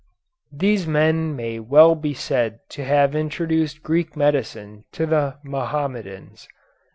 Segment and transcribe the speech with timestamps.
[0.51, 6.47] These men may well be said to have introduced Greek medicine to the Mohammedans.